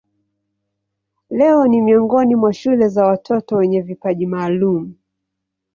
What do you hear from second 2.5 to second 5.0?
shule za watoto wenye vipaji maalumu.